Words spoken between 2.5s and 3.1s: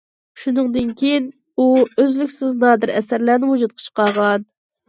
نادىر